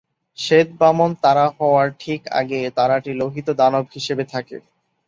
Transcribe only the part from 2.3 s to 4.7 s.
আগে তারাটি লোহিত দানব হিসেবে থাকে।